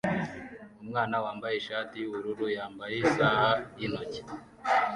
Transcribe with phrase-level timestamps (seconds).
[0.83, 4.21] Umwana wambaye ishati yubururu yambaye isaha yintoki